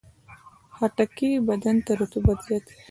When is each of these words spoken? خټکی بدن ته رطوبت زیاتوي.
خټکی 0.75 1.29
بدن 1.47 1.75
ته 1.85 1.91
رطوبت 2.01 2.37
زیاتوي. 2.47 2.77